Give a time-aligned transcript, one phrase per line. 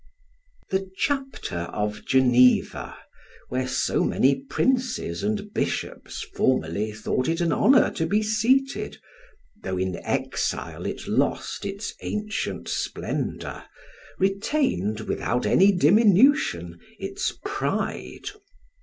[0.71, 2.97] The Chapter of Geneva,
[3.49, 8.97] where so many princes and bishops formerly thought it an honor to be seated,
[9.61, 13.63] though in exile it lost its ancient splendor,
[14.17, 18.29] retained (without any diminution) its pride.